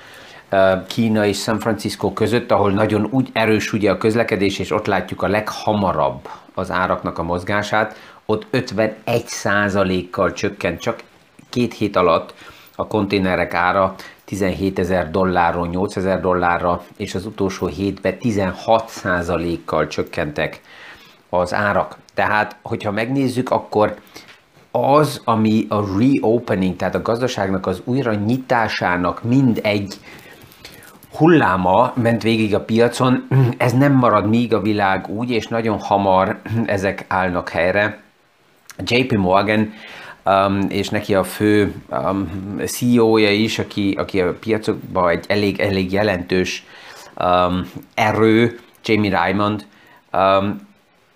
Kína 0.87 1.25
és 1.25 1.42
San 1.42 1.59
Francisco 1.59 2.12
között, 2.12 2.50
ahol 2.50 2.71
nagyon 2.71 3.09
úgy 3.11 3.28
erős 3.33 3.73
ugye 3.73 3.90
a 3.90 3.97
közlekedés, 3.97 4.59
és 4.59 4.71
ott 4.71 4.87
látjuk 4.87 5.23
a 5.23 5.28
leghamarabb 5.28 6.28
az 6.54 6.71
áraknak 6.71 7.18
a 7.18 7.23
mozgását, 7.23 7.97
ott 8.26 8.47
51 8.50 10.11
kal 10.11 10.33
csökkent 10.33 10.80
csak 10.80 11.02
két 11.49 11.75
hét 11.75 11.97
alatt 11.97 12.35
a 12.76 12.87
konténerek 12.87 13.54
ára 13.54 13.95
17 14.25 14.78
ezer 14.78 15.11
dollárról 15.11 15.66
8 15.66 15.97
ezer 15.97 16.21
dollárra, 16.21 16.85
és 16.97 17.14
az 17.14 17.26
utolsó 17.26 17.66
hétben 17.66 18.18
16 18.18 19.02
kal 19.64 19.87
csökkentek 19.87 20.61
az 21.30 21.54
árak. 21.54 21.97
Tehát, 22.14 22.56
hogyha 22.62 22.90
megnézzük, 22.90 23.50
akkor 23.50 23.97
az, 24.70 25.20
ami 25.25 25.66
a 25.68 25.99
reopening, 25.99 26.76
tehát 26.76 26.94
a 26.94 27.02
gazdaságnak 27.02 27.66
az 27.66 27.80
újra 27.85 28.14
nyitásának 28.14 29.23
mind 29.23 29.61
egy 29.62 29.99
hulláma 31.16 31.92
ment 31.94 32.23
végig 32.23 32.54
a 32.54 32.61
piacon, 32.61 33.28
ez 33.56 33.73
nem 33.73 33.92
marad 33.92 34.28
míg 34.28 34.54
a 34.54 34.61
világ 34.61 35.08
úgy, 35.08 35.30
és 35.30 35.47
nagyon 35.47 35.78
hamar 35.78 36.40
ezek 36.66 37.04
állnak 37.08 37.49
helyre. 37.49 38.00
JP 38.85 39.12
Morgan 39.12 39.73
um, 40.25 40.66
és 40.68 40.88
neki 40.88 41.14
a 41.14 41.25
fő 41.25 41.75
um, 41.90 42.56
CEO-ja 42.66 43.30
is, 43.30 43.58
aki, 43.58 43.94
aki 43.99 44.20
a 44.20 44.35
piacokban 44.35 45.08
egy 45.08 45.25
elég, 45.28 45.61
elég 45.61 45.92
jelentős 45.92 46.64
um, 47.16 47.70
erő, 47.94 48.58
Jamie 48.85 49.20
Raymond, 49.20 49.66
um, 50.12 50.67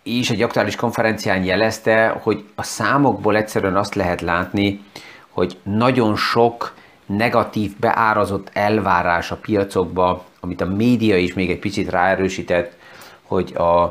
és 0.02 0.30
egy 0.30 0.42
aktuális 0.42 0.76
konferencián 0.76 1.44
jelezte, 1.44 2.18
hogy 2.22 2.44
a 2.54 2.62
számokból 2.62 3.36
egyszerűen 3.36 3.76
azt 3.76 3.94
lehet 3.94 4.20
látni, 4.20 4.80
hogy 5.28 5.58
nagyon 5.62 6.16
sok 6.16 6.74
negatív 7.06 7.72
beárazott 7.80 8.50
elvárás 8.52 9.30
a 9.30 9.36
piacokba, 9.36 10.24
amit 10.40 10.60
a 10.60 10.66
média 10.66 11.16
is 11.16 11.34
még 11.34 11.50
egy 11.50 11.58
picit 11.58 11.90
ráerősített, 11.90 12.76
hogy 13.22 13.52
a, 13.56 13.82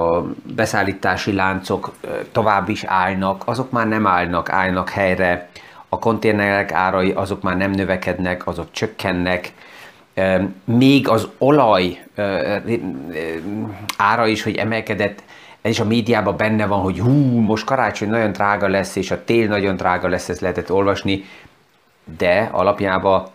a 0.00 0.22
beszállítási 0.54 1.32
láncok 1.32 1.92
tovább 2.32 2.68
is 2.68 2.84
állnak, 2.84 3.42
azok 3.46 3.70
már 3.70 3.88
nem 3.88 4.06
állnak, 4.06 4.48
állnak 4.50 4.90
helyre, 4.90 5.48
a 5.88 5.98
konténerek 5.98 6.72
árai 6.72 7.10
azok 7.10 7.42
már 7.42 7.56
nem 7.56 7.70
növekednek, 7.70 8.46
azok 8.46 8.66
csökkennek, 8.70 9.52
még 10.64 11.08
az 11.08 11.28
olaj 11.38 12.04
ára 13.96 14.26
is, 14.26 14.42
hogy 14.42 14.56
emelkedett, 14.56 15.22
ez 15.62 15.70
is 15.70 15.80
a 15.80 15.84
médiában 15.84 16.36
benne 16.36 16.66
van, 16.66 16.80
hogy 16.80 16.98
hú, 16.98 17.40
most 17.40 17.64
karácsony 17.64 18.08
nagyon 18.08 18.32
drága 18.32 18.68
lesz, 18.68 18.96
és 18.96 19.10
a 19.10 19.24
tél 19.24 19.48
nagyon 19.48 19.76
drága 19.76 20.08
lesz, 20.08 20.28
ezt 20.28 20.40
lehetett 20.40 20.72
olvasni, 20.72 21.24
de 22.18 22.48
alapjában 22.52 23.26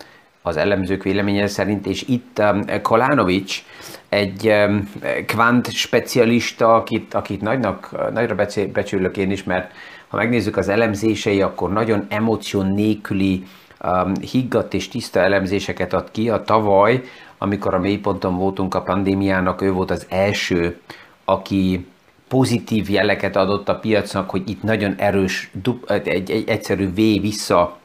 az 0.42 0.58
elemzők 0.58 1.04
véleménye 1.04 1.48
szerint, 1.48 1.86
és 1.86 2.02
itt 2.08 2.40
um, 2.40 2.82
Kolanovics, 2.82 3.64
egy 4.10 4.48
um, 4.48 4.90
kvant 5.26 5.72
specialista, 5.72 6.76
akit, 6.76 7.14
akit 7.14 7.42
nagynak, 7.42 8.12
nagyra 8.14 8.36
becsülök 8.74 9.18
én 9.18 9.32
is, 9.32 9.44
mert 9.44 9.72
ha 10.08 10.18
megnézzük 10.18 10.58
az 10.58 10.70
elemzései, 10.70 11.42
akkor 11.42 11.74
nagyon 11.74 12.06
emóció 12.10 12.62
nélküli, 12.62 13.44
um, 13.84 14.14
higgadt 14.32 14.74
és 14.74 14.88
tiszta 14.88 15.20
elemzéseket 15.20 15.94
ad 15.94 16.12
ki. 16.12 16.30
A 16.30 16.44
tavaly, 16.44 17.02
amikor 17.38 17.74
a 17.74 17.80
mélyponton 17.80 18.38
voltunk 18.38 18.76
a 18.76 18.82
pandémiának, 18.82 19.62
ő 19.62 19.72
volt 19.72 19.92
az 19.92 20.06
első, 20.10 20.80
aki 21.26 21.86
pozitív 22.28 22.90
jeleket 22.90 23.36
adott 23.36 23.70
a 23.70 23.80
piacnak, 23.80 24.30
hogy 24.30 24.50
itt 24.50 24.64
nagyon 24.64 24.96
erős, 24.98 25.52
egy, 25.88 26.08
egy, 26.08 26.32
egy 26.32 26.50
egyszerű 26.50 26.90
V 26.90 27.22
vissza 27.22 27.78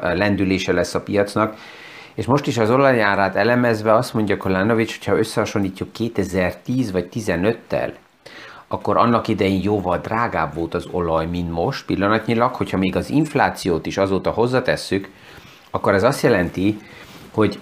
lendülése 0.00 0.72
lesz 0.72 0.94
a 0.94 1.00
piacnak. 1.02 1.56
És 2.14 2.26
most 2.26 2.46
is 2.46 2.58
az 2.58 2.70
olajárát 2.70 3.36
elemezve 3.36 3.94
azt 3.94 4.14
mondja 4.14 4.36
Kolanovics, 4.36 4.98
hogyha 4.98 5.18
összehasonlítjuk 5.18 5.92
2010 5.92 6.92
vagy 6.92 7.08
15-tel, 7.14 7.90
akkor 8.68 8.96
annak 8.96 9.28
idején 9.28 9.60
jóval 9.62 9.98
drágább 9.98 10.54
volt 10.54 10.74
az 10.74 10.86
olaj, 10.90 11.26
mint 11.26 11.50
most 11.50 11.86
pillanatnyilag, 11.86 12.54
hogyha 12.54 12.78
még 12.78 12.96
az 12.96 13.10
inflációt 13.10 13.86
is 13.86 13.96
azóta 13.96 14.30
hozzatesszük, 14.30 15.08
akkor 15.70 15.94
ez 15.94 16.02
azt 16.02 16.22
jelenti, 16.22 16.78
hogy 17.30 17.58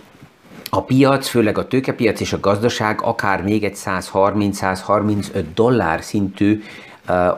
a 0.70 0.84
piac, 0.84 1.28
főleg 1.28 1.58
a 1.58 1.66
tőkepiac 1.66 2.20
és 2.20 2.32
a 2.32 2.40
gazdaság 2.40 3.00
akár 3.02 3.42
még 3.42 3.64
egy 3.64 3.76
130-135 3.76 5.44
dollár 5.54 6.02
szintű 6.02 6.62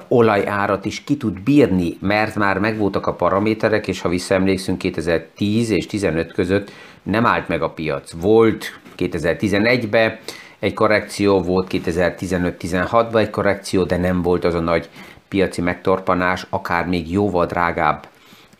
olajárat 0.09 0.85
is 0.85 1.05
ki 1.05 1.17
tud 1.17 1.41
bírni, 1.41 1.97
mert 2.01 2.35
már 2.35 2.59
megvoltak 2.59 3.07
a 3.07 3.15
paraméterek, 3.15 3.89
és 3.89 4.01
ha 4.01 4.09
visszaemlékszünk 4.09 4.79
2010 4.79 5.71
és 5.71 5.87
15 5.87 6.33
között 6.33 6.71
nem 7.03 7.27
állt 7.27 7.49
meg 7.49 7.63
a 7.63 7.71
piac. 7.71 8.13
Volt 8.21 8.81
2011-ben 8.99 10.19
egy 10.59 10.75
korrekció, 10.75 11.43
volt 11.43 11.67
2015-16-ban 11.71 13.19
egy 13.19 13.31
korrekció, 13.31 13.85
de 13.85 13.97
nem 13.97 14.23
volt 14.23 14.45
az 14.45 14.55
a 14.55 14.61
nagy 14.61 14.89
piaci 15.29 15.61
megtorpanás, 15.61 16.47
akár 16.51 16.87
még 16.87 17.11
jóval 17.11 17.47
drágább 17.47 18.07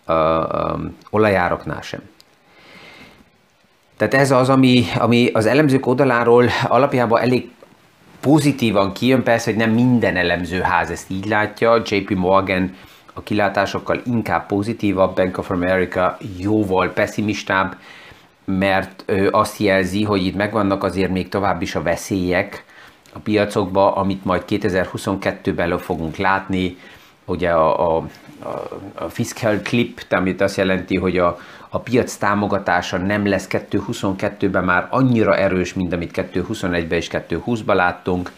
uh, 0.07 0.17
um, 0.75 0.97
olajáraknál 1.11 1.83
sem. 1.83 2.01
Tehát 3.99 4.15
ez 4.15 4.31
az, 4.31 4.49
ami, 4.49 4.85
ami 4.99 5.31
az 5.33 5.47
elemzők 5.47 5.87
oldaláról 5.87 6.49
alapjában 6.69 7.21
elég 7.21 7.51
pozitívan 8.21 8.93
kijön, 8.93 9.23
persze, 9.23 9.51
hogy 9.51 9.59
nem 9.59 9.71
minden 9.71 10.17
elemzőház 10.17 10.91
ezt 10.91 11.11
így 11.11 11.27
látja, 11.27 11.83
JP 11.85 12.11
Morgan 12.11 12.75
a 13.15 13.23
kilátásokkal 13.23 14.01
inkább 14.05 14.47
pozitívabb, 14.47 15.15
Bank 15.15 15.39
of 15.39 15.51
America 15.51 16.19
jóval 16.37 16.89
pessimistább, 16.89 17.77
mert 18.45 19.03
ő 19.07 19.29
azt 19.31 19.59
jelzi, 19.59 20.05
hogy 20.05 20.27
itt 20.27 20.37
megvannak 20.37 20.85
azért 20.85 21.11
még 21.11 21.29
tovább 21.29 21.63
is 21.63 21.75
a 21.75 21.83
veszélyek 21.83 22.65
a 23.13 23.19
piacokba, 23.19 23.95
amit 23.95 24.25
majd 24.25 24.43
2022-ben 24.49 25.79
fogunk 25.79 26.17
látni, 26.17 26.77
ugye 27.29 27.51
a, 27.51 27.97
a, 27.97 28.07
a 28.95 29.09
fiscal 29.09 29.61
clip, 29.63 30.07
amit 30.11 30.41
azt 30.41 30.57
jelenti, 30.57 30.97
hogy 30.97 31.19
a, 31.19 31.39
a 31.69 31.79
piac 31.79 32.17
támogatása 32.17 32.97
nem 32.97 33.27
lesz 33.27 33.47
2022-ben 33.51 34.65
már 34.65 34.87
annyira 34.91 35.37
erős, 35.37 35.75
mint 35.75 35.93
amit 35.93 36.29
2021-ben 36.35 36.99
és 36.99 37.09
2020-ban 37.13 37.75
láttunk. 37.75 38.33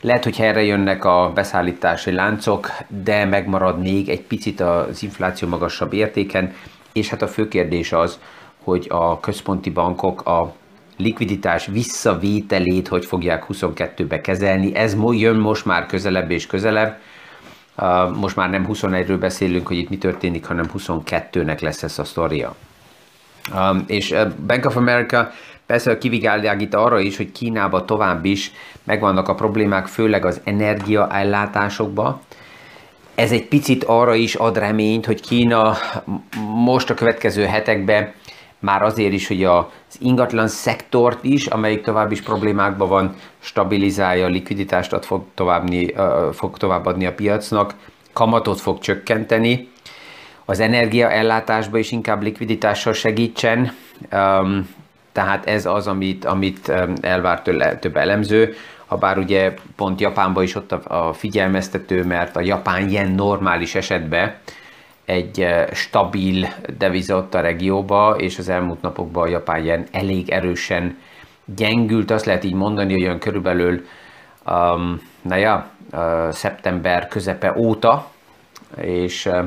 Lehet, 0.00 0.24
hogy 0.24 0.36
erre 0.40 0.62
jönnek 0.62 1.04
a 1.04 1.32
beszállítási 1.34 2.12
láncok, 2.12 2.70
de 3.02 3.24
megmarad 3.24 3.80
még 3.80 4.08
egy 4.08 4.22
picit 4.22 4.60
az 4.60 5.02
infláció 5.02 5.48
magasabb 5.48 5.92
értéken, 5.92 6.52
és 6.92 7.08
hát 7.08 7.22
a 7.22 7.28
fő 7.28 7.48
kérdés 7.48 7.92
az, 7.92 8.18
hogy 8.64 8.86
a 8.88 9.20
központi 9.20 9.70
bankok 9.70 10.26
a 10.26 10.54
likviditás 10.96 11.66
visszavételét 11.66 12.88
hogy 12.88 13.04
fogják 13.04 13.46
22-be 13.48 14.20
kezelni. 14.20 14.74
Ez 14.74 14.96
jön 15.10 15.36
most 15.36 15.64
már 15.64 15.86
közelebb 15.86 16.30
és 16.30 16.46
közelebb. 16.46 16.98
Most 18.14 18.36
már 18.36 18.50
nem 18.50 18.66
21-ről 18.72 19.16
beszélünk, 19.20 19.66
hogy 19.66 19.76
itt 19.76 19.88
mi 19.88 19.98
történik, 19.98 20.46
hanem 20.46 20.70
22-nek 20.78 21.60
lesz 21.60 21.82
ez 21.82 21.98
a 21.98 22.04
sztoria. 22.04 22.54
És 23.86 24.10
uh, 24.10 24.32
Bank 24.46 24.64
of 24.64 24.76
America 24.76 25.30
persze 25.66 25.98
kivigállják 25.98 26.68
arra 26.70 26.98
is, 26.98 27.16
hogy 27.16 27.32
Kínában 27.32 27.86
tovább 27.86 28.24
is 28.24 28.52
megvannak 28.84 29.28
a 29.28 29.34
problémák, 29.34 29.86
főleg 29.86 30.24
az 30.24 30.40
energiaellátásokba. 30.44 32.20
Ez 33.14 33.32
egy 33.32 33.44
picit 33.48 33.84
arra 33.84 34.14
is 34.14 34.34
ad 34.34 34.58
reményt, 34.58 35.06
hogy 35.06 35.20
Kína 35.20 35.76
most 36.54 36.90
a 36.90 36.94
következő 36.94 37.44
hetekben 37.44 38.12
már 38.58 38.82
azért 38.82 39.12
is, 39.12 39.28
hogy 39.28 39.44
az 39.44 39.66
ingatlan 39.98 40.48
szektort 40.48 41.24
is, 41.24 41.46
amelyik 41.46 41.82
tovább 41.82 42.12
is 42.12 42.22
problémákban 42.22 42.88
van, 42.88 43.14
stabilizálja, 43.38 44.26
likviditást 44.26 44.92
ad, 44.92 45.04
fog, 45.04 45.24
továbbni, 45.34 45.94
fog 46.32 46.56
továbbadni 46.56 47.06
a 47.06 47.14
piacnak, 47.14 47.74
kamatot 48.12 48.60
fog 48.60 48.78
csökkenteni, 48.78 49.68
az 50.44 50.60
energiaellátásba 50.60 51.78
is 51.78 51.92
inkább 51.92 52.22
likviditással 52.22 52.92
segítsen, 52.92 53.72
tehát 55.12 55.46
ez 55.46 55.66
az, 55.66 55.86
amit, 55.86 56.24
amit 56.24 56.72
elvár 57.00 57.42
tőle 57.42 57.76
több 57.76 57.96
elemző, 57.96 58.54
ha 58.86 58.96
bár 58.96 59.18
ugye 59.18 59.54
pont 59.76 60.00
Japánban 60.00 60.42
is 60.42 60.54
ott 60.54 60.72
a, 60.72 61.08
a 61.08 61.12
figyelmeztető, 61.12 62.04
mert 62.04 62.36
a 62.36 62.40
japán 62.40 62.90
yen 62.90 63.10
normális 63.10 63.74
esetben 63.74 64.34
egy 65.06 65.46
stabil 65.72 66.48
deviza 66.78 67.16
ott 67.16 67.34
a 67.34 67.40
regióba, 67.40 68.16
és 68.18 68.38
az 68.38 68.48
elmúlt 68.48 68.82
napokban 68.82 69.22
a 69.22 69.30
japán 69.30 69.64
yen 69.64 69.86
elég 69.92 70.30
erősen 70.30 70.98
gyengült, 71.44 72.10
azt 72.10 72.24
lehet 72.24 72.44
így 72.44 72.54
mondani, 72.54 72.92
hogy 72.92 73.02
olyan 73.02 73.18
körülbelül 73.18 73.84
um, 74.46 75.00
na 75.22 75.36
ja, 75.36 75.70
uh, 75.92 76.30
szeptember 76.30 77.08
közepe 77.08 77.54
óta, 77.56 78.10
és 78.80 79.26
uh, 79.26 79.44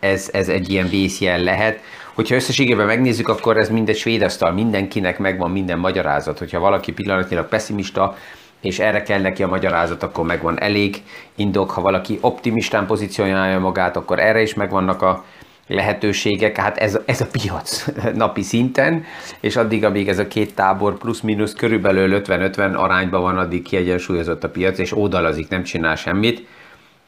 ez, 0.00 0.28
ez 0.32 0.48
egy 0.48 0.70
ilyen 0.70 0.88
vészjel 0.88 1.38
lehet. 1.38 1.80
Hogyha 2.14 2.34
összességében 2.34 2.86
megnézzük, 2.86 3.28
akkor 3.28 3.56
ez 3.56 3.68
mindegy 3.68 3.96
svéd 3.96 4.22
asztal, 4.22 4.52
mindenkinek 4.52 5.18
megvan 5.18 5.50
minden 5.50 5.78
magyarázat. 5.78 6.38
Hogyha 6.38 6.60
valaki 6.60 6.92
pillanatnyilag 6.92 7.48
pessimista, 7.48 8.16
és 8.64 8.78
erre 8.78 9.02
kell 9.02 9.20
neki 9.20 9.42
a 9.42 9.48
magyarázat, 9.48 10.02
akkor 10.02 10.24
megvan 10.24 10.60
elég 10.60 11.02
indok. 11.34 11.70
Ha 11.70 11.80
valaki 11.80 12.18
optimistán 12.20 12.86
pozícionálja 12.86 13.58
magát, 13.58 13.96
akkor 13.96 14.18
erre 14.18 14.42
is 14.42 14.54
megvannak 14.54 15.02
a 15.02 15.24
lehetőségek, 15.66 16.56
hát 16.56 16.76
ez, 16.76 16.98
ez 17.04 17.20
a 17.20 17.26
piac 17.32 17.86
napi 18.22 18.42
szinten, 18.42 19.04
és 19.40 19.56
addig, 19.56 19.84
amíg 19.84 20.08
ez 20.08 20.18
a 20.18 20.28
két 20.28 20.54
tábor 20.54 20.98
plusz-minusz 20.98 21.54
körülbelül 21.54 22.22
50-50 22.24 22.76
arányban 22.76 23.22
van, 23.22 23.38
addig 23.38 23.62
kiegyensúlyozott 23.62 24.44
a 24.44 24.50
piac, 24.50 24.78
és 24.78 24.92
ódalazik, 24.92 25.48
nem 25.48 25.62
csinál 25.62 25.96
semmit. 25.96 26.46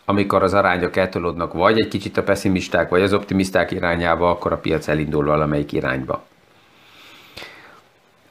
Amikor 0.05 0.43
az 0.43 0.55
arányok 0.55 0.97
eltolódnak 0.97 1.53
vagy 1.53 1.81
egy 1.81 1.89
kicsit 1.89 2.17
a 2.17 2.23
pessimisták, 2.23 2.89
vagy 2.89 3.03
az 3.03 3.13
optimisták 3.13 3.71
irányába, 3.71 4.31
akkor 4.31 4.53
a 4.53 4.59
piac 4.59 4.89
elindul 4.89 5.25
valamelyik 5.25 5.73
irányba. 5.73 6.25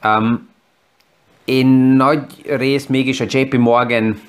Um, 0.04 0.54
én 1.46 1.66
nagy 1.96 2.24
rész 2.46 2.86
mégis 2.86 3.20
a 3.20 3.24
JP 3.28 3.54
Morgan 3.54 4.20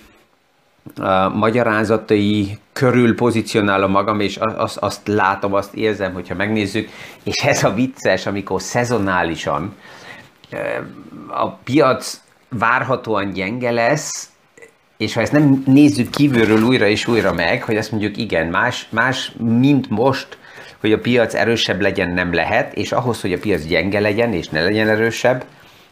uh, 0.98 1.34
magyarázatai 1.34 2.58
körül 2.74 3.16
pozícionálom 3.16 3.92
magam, 3.92 4.20
és 4.20 4.38
azt, 4.38 4.78
azt 4.78 5.08
látom, 5.08 5.54
azt 5.54 5.74
érzem, 5.74 6.14
hogyha 6.14 6.36
megnézzük, 6.36 6.90
és 7.24 7.36
ez 7.36 7.64
a 7.64 7.74
vicces, 7.74 8.26
amikor 8.26 8.62
szezonálisan 8.62 9.76
a 11.28 11.50
piac 11.50 12.22
várhatóan 12.50 13.32
gyenge 13.32 13.72
lesz, 13.72 14.30
és 14.98 15.14
ha 15.14 15.22
ezt 15.22 15.32
nem 15.32 15.64
nézzük 15.66 16.10
kívülről 16.10 16.64
újra 16.64 16.88
és 16.88 17.08
újra 17.08 17.34
meg, 17.34 17.64
hogy 17.64 17.78
azt 17.78 17.92
mondjuk 17.92 18.18
igen, 18.18 18.48
más, 18.48 18.88
más 18.90 19.32
mint 19.38 19.90
most, 19.90 20.38
hogy 20.80 20.92
a 20.92 21.00
piac 21.00 21.34
erősebb 21.34 21.82
legyen, 21.82 22.10
nem 22.10 22.34
lehet, 22.34 22.74
és 22.74 22.92
ahhoz, 22.92 23.22
hogy 23.22 23.34
a 23.34 23.40
piac 23.40 23.66
gyenge 23.66 24.00
legyen, 24.00 24.34
és 24.34 24.50
ne 24.50 24.64
legyen 24.64 24.90
erősebb, 24.90 25.46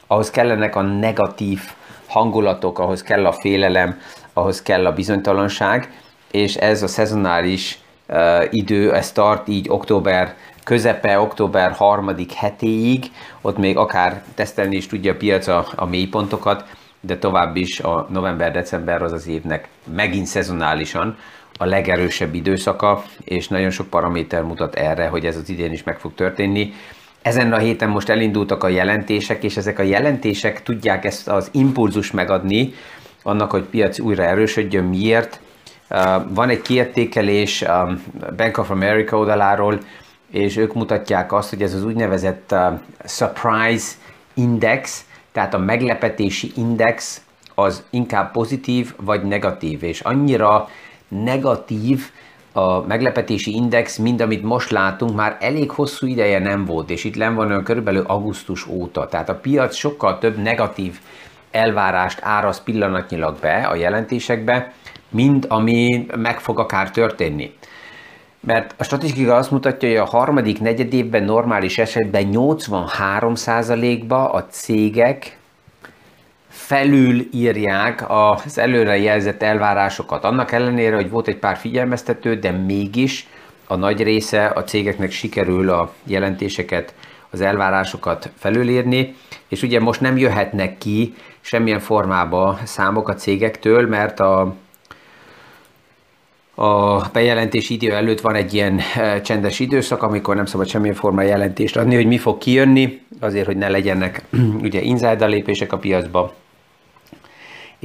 ahhoz 0.07 0.29
kellenek 0.29 0.75
a 0.75 0.81
negatív 0.81 1.59
hangulatok, 2.07 2.79
ahhoz 2.79 3.03
kell 3.03 3.25
a 3.25 3.31
félelem, 3.31 3.99
ahhoz 4.33 4.61
kell 4.61 4.85
a 4.85 4.93
bizonytalanság, 4.93 5.91
és 6.31 6.55
ez 6.55 6.83
a 6.83 6.87
szezonális 6.87 7.79
uh, 8.07 8.43
idő, 8.49 8.93
ez 8.93 9.11
tart 9.11 9.47
így 9.47 9.69
október 9.69 10.35
közepe, 10.63 11.19
október 11.19 11.71
harmadik 11.71 12.31
hetéig, 12.31 13.11
ott 13.41 13.57
még 13.57 13.77
akár 13.77 14.23
tesztelni 14.33 14.75
is 14.75 14.87
tudja 14.87 15.11
a 15.13 15.17
piac 15.17 15.47
a, 15.47 15.65
a 15.75 15.85
mélypontokat, 15.85 16.63
de 16.99 17.17
tovább 17.17 17.55
is 17.55 17.79
a 17.79 18.07
november-december 18.09 19.01
az 19.01 19.11
az 19.11 19.27
évnek 19.27 19.67
megint 19.95 20.25
szezonálisan 20.25 21.17
a 21.57 21.65
legerősebb 21.65 22.33
időszaka, 22.33 23.03
és 23.23 23.47
nagyon 23.47 23.69
sok 23.69 23.87
paraméter 23.87 24.43
mutat 24.43 24.75
erre, 24.75 25.07
hogy 25.07 25.25
ez 25.25 25.35
az 25.35 25.49
idén 25.49 25.71
is 25.71 25.83
meg 25.83 25.99
fog 25.99 26.13
történni. 26.15 26.73
Ezen 27.25 27.53
a 27.53 27.57
héten 27.57 27.89
most 27.89 28.09
elindultak 28.09 28.63
a 28.63 28.67
jelentések, 28.67 29.43
és 29.43 29.57
ezek 29.57 29.79
a 29.79 29.83
jelentések 29.83 30.63
tudják 30.63 31.05
ezt 31.05 31.27
az 31.27 31.49
impulzus 31.51 32.11
megadni, 32.11 32.73
annak, 33.23 33.51
hogy 33.51 33.63
piac 33.63 33.99
újra 33.99 34.23
erősödjön. 34.23 34.83
Miért? 34.83 35.39
Van 36.27 36.49
egy 36.49 36.61
kiértékelés 36.61 37.65
Bank 38.37 38.57
of 38.57 38.69
America 38.69 39.17
oldaláról, 39.17 39.79
és 40.31 40.57
ők 40.57 40.73
mutatják 40.73 41.33
azt, 41.33 41.49
hogy 41.49 41.61
ez 41.61 41.73
az 41.73 41.83
úgynevezett 41.83 42.55
surprise 43.05 43.91
index, 44.33 45.05
tehát 45.31 45.53
a 45.53 45.57
meglepetési 45.57 46.51
index 46.55 47.21
az 47.55 47.83
inkább 47.89 48.31
pozitív 48.31 48.93
vagy 48.97 49.23
negatív, 49.23 49.83
és 49.83 49.99
annyira 50.01 50.69
negatív, 51.07 52.11
a 52.57 52.85
meglepetési 52.87 53.55
index, 53.55 53.97
mind 53.97 54.21
amit 54.21 54.43
most 54.43 54.71
látunk, 54.71 55.15
már 55.15 55.37
elég 55.39 55.71
hosszú 55.71 56.07
ideje 56.07 56.39
nem 56.39 56.65
volt, 56.65 56.89
és 56.89 57.03
itt 57.03 57.15
len 57.15 57.35
van 57.35 57.47
olyan 57.47 57.63
körülbelül 57.63 58.03
augusztus 58.07 58.67
óta. 58.67 59.07
Tehát 59.07 59.29
a 59.29 59.35
piac 59.35 59.75
sokkal 59.75 60.17
több 60.17 60.37
negatív 60.37 60.99
elvárást 61.51 62.19
áraz 62.21 62.63
pillanatnyilag 62.63 63.39
be 63.39 63.53
a 63.53 63.75
jelentésekbe, 63.75 64.73
mint 65.09 65.45
ami 65.45 66.05
meg 66.15 66.39
fog 66.39 66.59
akár 66.59 66.91
történni. 66.91 67.53
Mert 68.39 68.73
a 68.77 68.83
statisztika 68.83 69.35
azt 69.35 69.51
mutatja, 69.51 69.89
hogy 69.89 69.97
a 69.97 70.05
harmadik 70.05 70.61
negyedévben 70.61 71.23
normális 71.23 71.77
esetben 71.77 72.29
83%-ba 72.31 74.29
a 74.31 74.45
cégek 74.45 75.37
felül 76.55 77.27
írják 77.31 78.05
az 78.07 78.57
előre 78.57 78.97
jelzett 78.97 79.43
elvárásokat. 79.43 80.23
Annak 80.23 80.51
ellenére, 80.51 80.95
hogy 80.95 81.09
volt 81.09 81.27
egy 81.27 81.37
pár 81.37 81.57
figyelmeztető, 81.57 82.35
de 82.35 82.51
mégis 82.51 83.27
a 83.67 83.75
nagy 83.75 84.03
része 84.03 84.45
a 84.45 84.63
cégeknek 84.63 85.11
sikerül 85.11 85.69
a 85.69 85.93
jelentéseket, 86.03 86.93
az 87.29 87.41
elvárásokat 87.41 88.29
felülírni, 88.37 89.15
és 89.47 89.61
ugye 89.61 89.79
most 89.79 90.01
nem 90.01 90.17
jöhetnek 90.17 90.77
ki 90.77 91.13
semmilyen 91.41 91.79
formába 91.79 92.59
számok 92.63 93.09
a 93.09 93.15
cégektől, 93.15 93.87
mert 93.87 94.19
a 94.19 94.55
a 96.57 97.01
bejelentési 97.13 97.73
idő 97.73 97.93
előtt 97.93 98.21
van 98.21 98.35
egy 98.35 98.53
ilyen 98.53 98.79
eh, 98.95 99.21
csendes 99.21 99.59
időszak, 99.59 100.03
amikor 100.03 100.35
nem 100.35 100.45
szabad 100.45 100.67
semmilyen 100.67 100.95
forma 100.95 101.21
jelentést 101.21 101.77
adni, 101.77 101.95
hogy 101.95 102.05
mi 102.05 102.17
fog 102.17 102.37
kijönni, 102.37 103.01
azért, 103.19 103.45
hogy 103.45 103.57
ne 103.57 103.69
legyenek 103.69 104.23
ugye 104.61 104.81
insider 104.81 105.29
lépések 105.29 105.73
a 105.73 105.77
piacba, 105.77 106.33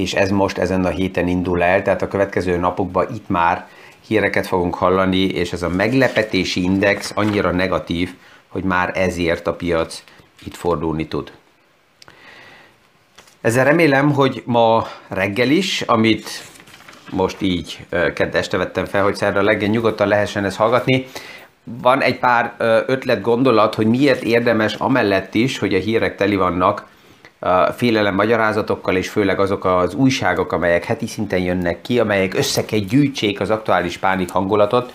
és 0.01 0.15
ez 0.15 0.31
most 0.31 0.59
ezen 0.59 0.85
a 0.85 0.89
héten 0.89 1.29
indul 1.29 1.63
el, 1.63 1.83
tehát 1.83 2.03
a 2.03 2.09
következő 2.09 2.57
napokban 2.57 3.07
itt 3.15 3.29
már 3.29 3.69
híreket 4.07 4.47
fogunk 4.47 4.75
hallani, 4.75 5.25
és 5.25 5.53
ez 5.53 5.63
a 5.63 5.69
meglepetési 5.69 6.63
index 6.63 7.13
annyira 7.15 7.51
negatív, 7.51 8.15
hogy 8.49 8.63
már 8.63 8.93
ezért 8.95 9.47
a 9.47 9.55
piac 9.55 10.03
itt 10.45 10.55
fordulni 10.55 11.09
tud. 11.09 11.33
Ezzel 13.41 13.65
remélem, 13.65 14.13
hogy 14.13 14.43
ma 14.47 14.87
reggel 15.09 15.51
is, 15.51 15.83
amit 15.83 16.45
most 17.11 17.41
így 17.41 17.87
kedd 18.15 18.37
este 18.37 18.57
vettem 18.57 18.85
fel, 18.85 19.03
hogy 19.03 19.17
szerda 19.17 19.43
legyen 19.43 19.71
nyugodtan 19.71 20.09
lehessen 20.09 20.45
ezt 20.45 20.57
hallgatni. 20.57 21.07
Van 21.65 22.03
egy 22.03 22.19
pár 22.19 22.55
ötlet, 22.87 23.21
gondolat, 23.21 23.75
hogy 23.75 23.87
miért 23.87 24.23
érdemes 24.23 24.75
amellett 24.75 25.35
is, 25.35 25.59
hogy 25.59 25.75
a 25.75 25.79
hírek 25.79 26.17
teli 26.17 26.37
vannak 26.37 26.87
félelem 27.77 28.15
magyarázatokkal, 28.15 28.97
és 28.97 29.09
főleg 29.09 29.41
azok 29.41 29.65
az 29.65 29.95
újságok, 29.95 30.53
amelyek 30.53 30.85
heti 30.85 31.07
szinten 31.07 31.39
jönnek 31.39 31.81
ki, 31.83 32.01
amelyek 32.01 32.35
össze 32.35 32.65
kell 32.65 32.79
gyűjtsék 32.79 33.41
az 33.41 33.51
aktuális 33.51 33.97
pánik 33.97 34.31
hangulatot, 34.31 34.93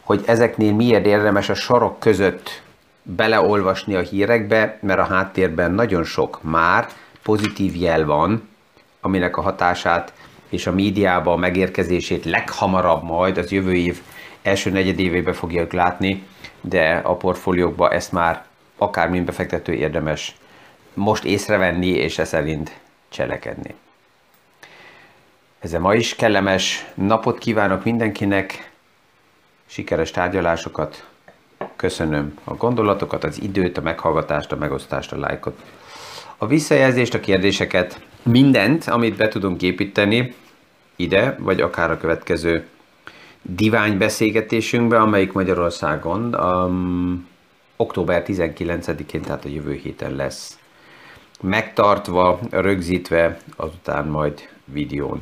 hogy 0.00 0.22
ezeknél 0.26 0.72
miért 0.72 1.06
érdemes 1.06 1.48
a 1.48 1.54
sorok 1.54 1.98
között 1.98 2.62
beleolvasni 3.02 3.94
a 3.94 4.00
hírekbe, 4.00 4.78
mert 4.80 4.98
a 4.98 5.04
háttérben 5.04 5.72
nagyon 5.72 6.04
sok 6.04 6.38
már 6.42 6.86
pozitív 7.22 7.76
jel 7.76 8.04
van, 8.04 8.48
aminek 9.00 9.36
a 9.36 9.40
hatását 9.40 10.12
és 10.48 10.66
a 10.66 10.72
médiába 10.72 11.32
a 11.32 11.36
megérkezését 11.36 12.24
leghamarabb 12.24 13.02
majd 13.02 13.38
az 13.38 13.50
jövő 13.50 13.74
év 13.74 14.00
első 14.42 14.70
negyedévében 14.70 15.34
fogják 15.34 15.72
látni, 15.72 16.26
de 16.60 17.00
a 17.04 17.16
portfóliókba 17.16 17.90
ezt 17.90 18.12
már 18.12 18.44
akármilyen 18.76 19.24
befektető 19.24 19.72
érdemes 19.72 20.36
most 20.98 21.24
észrevenni, 21.24 21.88
és 21.88 22.18
e 22.18 22.24
szerint 22.24 22.80
cselekedni. 23.08 23.74
Ezzel 25.58 25.80
ma 25.80 25.94
is 25.94 26.14
kellemes 26.14 26.86
napot 26.94 27.38
kívánok 27.38 27.84
mindenkinek, 27.84 28.70
sikeres 29.66 30.10
tárgyalásokat, 30.10 31.06
köszönöm 31.76 32.38
a 32.44 32.54
gondolatokat, 32.54 33.24
az 33.24 33.42
időt, 33.42 33.78
a 33.78 33.80
meghallgatást, 33.80 34.52
a 34.52 34.56
megosztást, 34.56 35.12
a 35.12 35.18
lájkot, 35.18 35.62
a 36.36 36.46
visszajelzést, 36.46 37.14
a 37.14 37.20
kérdéseket, 37.20 38.00
mindent, 38.22 38.84
amit 38.84 39.16
be 39.16 39.28
tudunk 39.28 39.62
építeni 39.62 40.34
ide, 40.96 41.36
vagy 41.38 41.60
akár 41.60 41.90
a 41.90 41.98
következő 41.98 42.66
divány 43.42 43.98
beszélgetésünkbe, 43.98 45.00
amelyik 45.00 45.32
Magyarországon 45.32 46.34
um, 46.34 47.28
október 47.76 48.24
19-én, 48.26 49.22
tehát 49.22 49.44
a 49.44 49.48
jövő 49.48 49.72
héten 49.72 50.14
lesz 50.14 50.58
megtartva, 51.40 52.40
rögzítve, 52.50 53.38
azután 53.56 54.06
majd 54.06 54.48
videón 54.64 55.20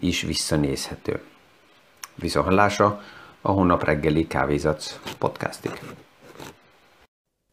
is 0.00 0.22
visszanézhető. 0.22 1.20
Viszontlátásra 2.14 3.02
a 3.40 3.50
hónap 3.50 3.84
reggeli 3.84 4.26
kávézat 4.26 5.00
podcastig. 5.18 5.80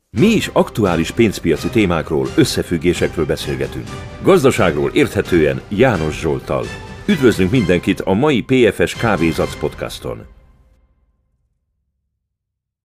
Mi 0.10 0.28
is 0.28 0.48
aktuális 0.48 1.12
pénzpiaci 1.12 1.70
témákról, 1.70 2.28
összefüggésekről 2.36 3.26
beszélgetünk. 3.26 3.88
Gazdaságról 4.22 4.90
érthetően 4.94 5.62
János 5.68 6.20
Zsoltal. 6.20 6.66
Üdvözlünk 7.06 7.52
mindenkit 7.52 8.02
a 8.02 8.14
mai 8.14 8.42
PFS 8.42 8.96
Kávézac 8.96 9.56
podcaston! 9.56 10.33